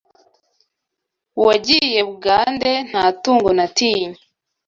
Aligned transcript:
Wagiye 1.45 1.99
Bugande 2.07 2.71
Nta 2.89 3.03
tungo 3.23 3.49
natinye 3.57 4.19